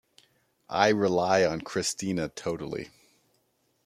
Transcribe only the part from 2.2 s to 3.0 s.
totally.